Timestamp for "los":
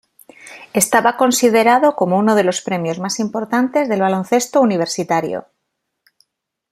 2.43-2.61